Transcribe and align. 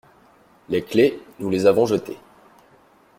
Les 0.69 0.81
clefs, 0.81 1.19
nous 1.37 1.51
les 1.51 1.67
avons 1.67 1.85
jetées. 1.85 2.17